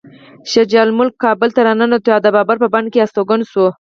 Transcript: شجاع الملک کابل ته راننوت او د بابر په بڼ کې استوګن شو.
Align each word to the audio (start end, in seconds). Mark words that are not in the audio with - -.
شجاع 0.51 0.81
الملک 0.85 1.13
کابل 1.23 1.49
ته 1.55 1.61
راننوت 1.67 2.05
او 2.15 2.19
د 2.23 2.27
بابر 2.35 2.57
په 2.61 2.67
بڼ 2.73 2.83
کې 2.93 3.03
استوګن 3.05 3.41
شو. 3.51 3.67